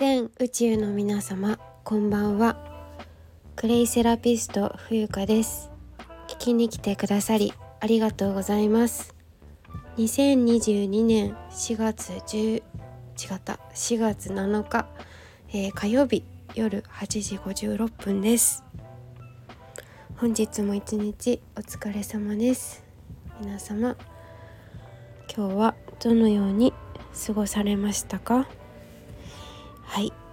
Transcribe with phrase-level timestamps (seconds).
[0.00, 2.56] 全宇宙の皆様こんばんは。
[3.54, 5.70] クレイセラピスト冬香です。
[6.26, 9.14] 聞きに来てくださりありがとうございます。
[9.98, 12.62] 2022年4月10違
[13.34, 14.88] った4月7日、
[15.50, 16.24] えー、火曜日
[16.54, 18.64] 夜8時56分です。
[20.16, 22.82] 本日も一日お疲れ様です。
[23.38, 23.98] 皆様
[25.36, 26.72] 今日はどのように
[27.26, 28.48] 過ごされましたか、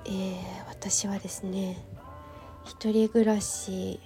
[0.07, 1.85] えー、私はですね
[2.65, 3.99] 一人暮らし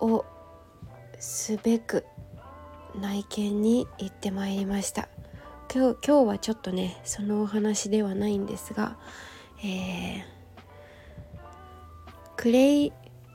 [0.00, 0.24] を
[1.18, 2.04] すべく
[2.98, 5.08] 内見に行ってまいりました。
[5.72, 8.96] 今日今日はちょっとねそのお話ではないんですが、
[9.62, 10.22] えー、
[12.36, 12.92] クレイ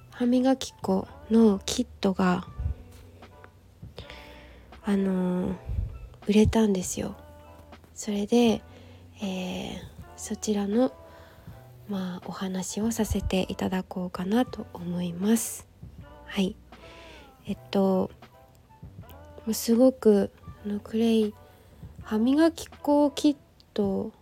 [0.09, 2.48] 歯磨き粉のキットが
[4.84, 5.55] あのー、
[6.27, 7.16] 売れたんですよ。
[7.94, 8.64] それで、
[9.22, 9.77] えー、
[10.17, 10.92] そちらの
[11.89, 15.67] まあお話をさせていただこうかなと思います。
[16.26, 16.56] はい。
[17.45, 18.09] えっと
[19.52, 20.31] すごく
[20.66, 21.34] のクレイ
[22.04, 23.36] 歯磨き粉キッ
[23.73, 24.14] ト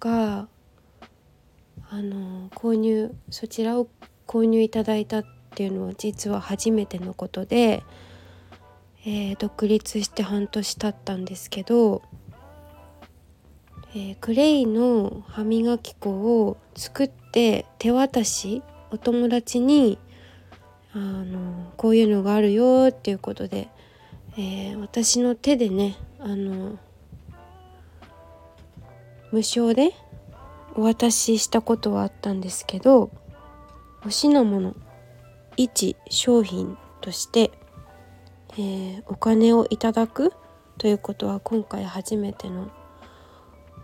[0.00, 0.48] が
[1.88, 3.88] あの購入そちらを
[4.26, 7.82] 購入いただいたっていうのは実は初めてのことで、
[9.06, 12.02] えー、独立して半年経ったんですけど、
[13.98, 19.98] えー、クレイの歯磨き粉を作って手渡しお友達に
[20.92, 23.70] あのこういうのがあるよっていうことで、
[24.36, 26.78] えー、私の手でねあの
[29.32, 29.94] 無償で
[30.74, 33.10] お渡ししたことはあったんですけど
[34.04, 34.76] お品物
[35.56, 37.50] 一商品として、
[38.58, 40.34] えー、お金をいただく
[40.76, 42.70] ということは今回初めての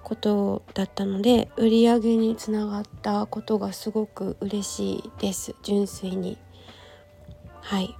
[0.02, 5.54] ことだったので売り上げにつながったことがすごく嬉しいです。
[5.62, 6.38] 純粋に。
[7.60, 7.96] はい。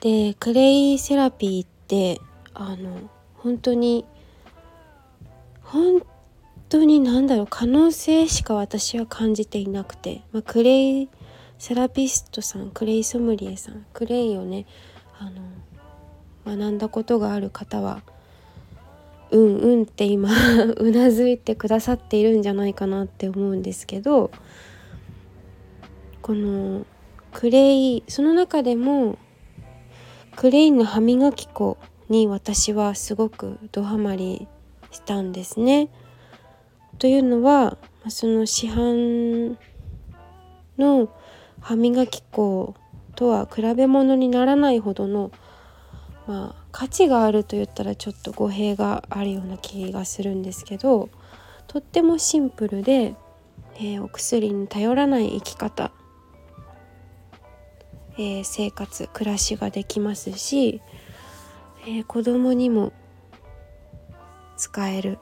[0.00, 2.20] でクレイセラピーって
[2.54, 4.06] あの本当に
[5.62, 6.02] 本
[6.68, 11.08] 当に何だろう可能性しか私は感じていなくて、まあ、クレイ
[11.58, 14.66] セラピストさんクレイソムリエさんクレイをね
[15.18, 18.02] あの学んだことがある方は
[19.30, 20.30] うんうんって今
[20.76, 24.30] うなずいてくださっているんじゃないかなって思うんですけど
[26.22, 26.84] この
[27.32, 29.18] クレイその中でも
[30.36, 34.48] クレイの歯磨き粉に私はすごくドハマり
[34.90, 35.88] したんですね。
[36.98, 39.56] というのはその市販
[40.76, 41.08] の
[41.60, 42.74] 歯磨き粉
[43.14, 45.30] とは比べ物にならないほどの
[46.26, 51.08] まあ価値があると言ったらちょっと語弊があるような気がするんですけど
[51.66, 53.14] とってもシンプルで、
[53.76, 55.92] えー、お薬に頼らない生き方、
[58.14, 60.82] えー、生活暮らしができますし、
[61.86, 62.92] えー、子供にも
[64.56, 65.18] 使える。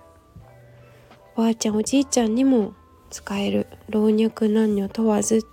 [1.37, 2.75] おばあちゃんおじいちゃんにも
[3.11, 3.69] 使える。
[3.89, 5.47] 老若男女問わず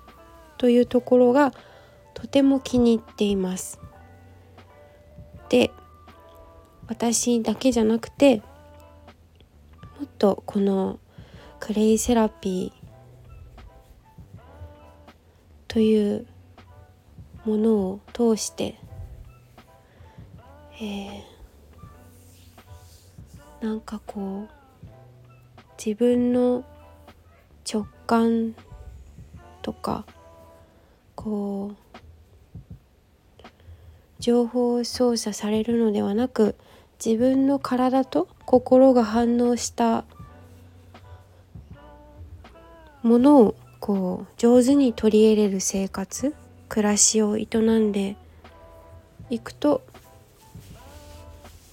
[0.58, 1.54] というところが
[2.16, 3.80] とても気に入っています。
[5.50, 5.72] で
[6.88, 8.38] 私だけじゃなくて
[10.00, 11.00] もっとこの
[11.60, 12.86] クレイセラピー
[15.68, 16.28] という
[17.44, 18.80] ものを通して、
[20.80, 24.66] えー、なんかこう
[25.78, 26.64] 自分の
[27.72, 28.56] 直感
[29.62, 30.06] とか
[31.16, 31.96] こう
[34.20, 36.56] 情報操作されるのではなく
[37.06, 40.06] 自分の体と心が反応した
[43.04, 46.34] ものをこう上手に取り入れる生活
[46.68, 48.16] 暮らしを営んで
[49.30, 49.84] いくと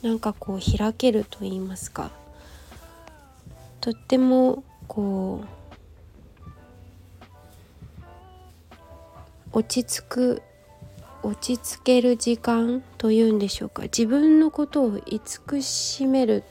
[0.02, 2.10] なんかこう開けると言いますか
[3.80, 5.44] とってもこ
[9.54, 10.42] う落ち着く
[11.22, 13.82] 落ち着ける時間というんでしょうか。
[13.82, 16.42] 自分のことを慈しめる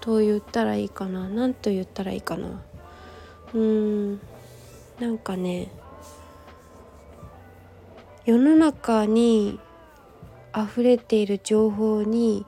[0.00, 1.28] と言ったらいいかな。
[1.28, 2.62] 何と言ったらいいかな。
[3.54, 4.20] うーん。
[5.00, 5.68] なんかね。
[8.24, 9.58] 世の中に
[10.54, 12.44] 溢れている情報に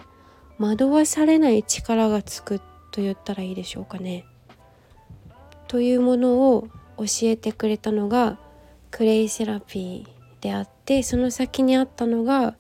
[0.59, 2.61] 惑わされない力がつく
[2.91, 4.27] と言ったらいいでしょうかね。
[5.69, 6.69] というものを
[6.99, 8.39] 教えてくれたのが
[8.91, 10.20] クレイセラピー。
[10.41, 12.55] であってその先にあったのが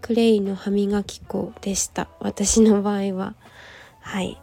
[0.00, 2.08] クレイの歯磨き粉でした。
[2.20, 3.34] 私の場合は。
[4.00, 4.40] はい。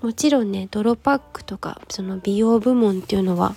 [0.00, 3.54] もちろんね泥パックとかその美容部門っていうのは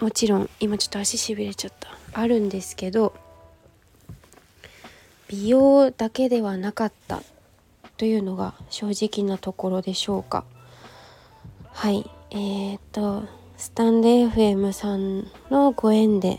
[0.00, 1.88] もちろん今ちょっと足しびれちゃった。
[2.12, 3.14] あるんですけど
[5.28, 7.22] 美容だけではなかった。
[7.98, 10.44] というのが正直なところでしょうか。
[11.72, 12.08] はい。
[12.30, 13.24] えー、っと
[13.58, 16.38] スタンレー FM さんのご縁で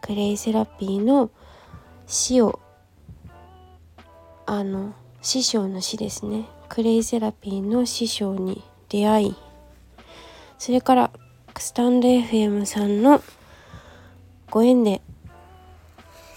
[0.00, 1.32] クレイセラピーの
[2.06, 2.60] 死を
[4.46, 6.46] あの師匠の死ですね。
[6.68, 9.36] クレイセラピーの師匠に出会い
[10.58, 11.10] それから
[11.58, 13.20] スタンド FM さんの
[14.48, 15.02] ご縁で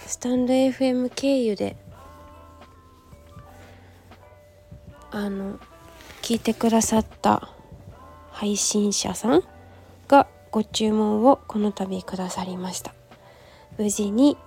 [0.08, 1.78] スタンド FM 経由で
[5.12, 5.60] あの
[6.24, 7.50] 聞いてくださった
[8.32, 9.44] 配信者さん
[10.56, 12.94] ご注文をこの度くださりました。
[13.78, 14.38] 無事に、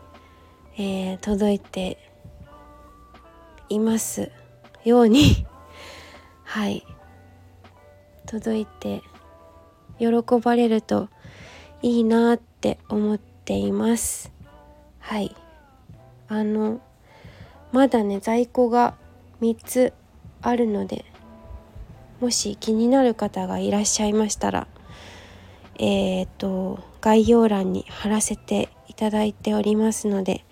[0.78, 1.98] えー、届いて
[3.68, 4.32] います
[4.86, 5.46] ように。
[6.44, 6.86] はい。
[8.24, 9.02] 届いて
[9.98, 10.06] 喜
[10.42, 11.10] ばれると
[11.82, 14.32] いいなって思っています。
[15.00, 15.36] はい。
[16.28, 16.80] あの
[17.70, 18.94] まだね在庫が
[19.42, 19.92] 3つ
[20.40, 21.04] あるので
[22.18, 24.68] もし気になる方がいらっしゃいましたら
[25.78, 30.44] えっ、と概要欄に貼らせていただいておりますので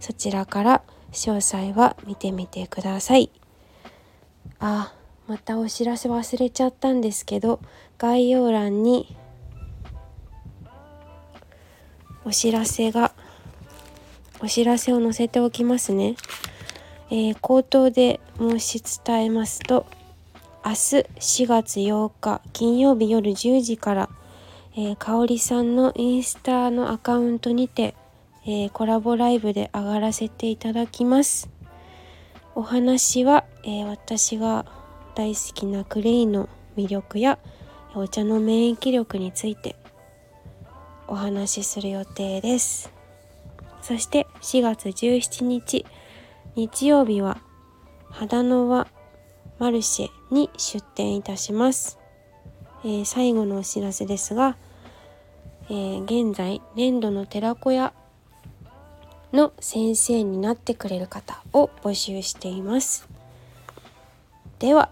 [0.00, 0.82] そちらから
[1.12, 3.30] 詳細は見てみてください
[4.58, 4.94] あ
[5.26, 7.60] またお知らせ忘れちゃったんですけど
[7.98, 9.16] 概要欄に
[12.24, 13.12] お知らせが
[14.40, 16.16] お知らせを載せておきますね。
[17.10, 19.86] えー、口頭で申し伝えますと
[20.64, 24.08] 明日4月8日金曜日夜10時から、
[24.74, 27.94] えー、かおりさんのインスタのアカウントにて、
[28.44, 31.50] えー、コラボライブで上がらせていただきます。
[32.54, 34.64] お話は、えー、私が
[35.14, 37.38] 大好きなクレイの魅力や
[37.94, 39.76] お茶の免疫力について
[41.06, 42.90] お話しする予定です。
[43.82, 45.84] そして4月17日
[46.54, 47.42] 日曜日は
[48.08, 48.86] 肌の輪
[49.58, 51.98] マルシェに出店いたします、
[52.84, 54.56] えー、最後のお知らせですが、
[55.70, 57.92] えー、現在粘土の寺子屋
[59.32, 63.08] の先生になってくれる方を募集しています
[64.58, 64.90] では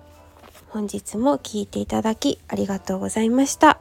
[0.69, 3.81] 本日も聴いていただきありがとうございました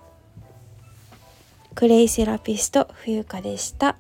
[1.76, 3.96] クレイセラピスト冬香でした。